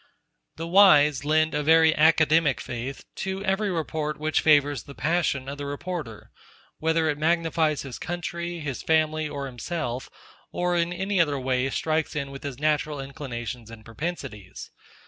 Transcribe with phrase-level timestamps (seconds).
[0.55, 5.59] The wise lend a very academic faith to every report which favours the passion of
[5.59, 6.31] the reporter;
[6.79, 10.09] whether it magnifies his country, his family, or himself,
[10.51, 14.71] or in any other way strikes in with his natural inclinations and propensities.